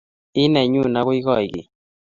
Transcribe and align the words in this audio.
Ii 0.41 0.49
nenyu 0.53 0.81
ako 0.99 1.11
koikeny 1.25 1.67